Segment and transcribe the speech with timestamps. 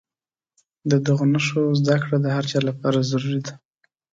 [0.89, 3.53] د دغو نښو زده کړه د هر چا لپاره ضروري ده.